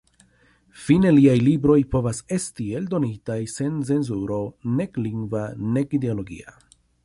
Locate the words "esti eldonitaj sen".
2.39-3.77